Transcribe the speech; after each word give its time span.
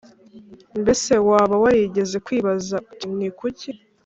Mbese 0.81 1.11
waba 1.29 1.55
warigeze 1.63 2.17
kwibaza 2.25 2.75
uti 2.91 3.07
ni 3.17 3.27
kuki 3.39 3.69